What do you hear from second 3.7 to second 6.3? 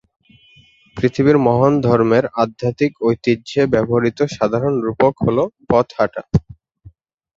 ব্যবহৃত সাধারণ রূপক হল পথ হাঁটা।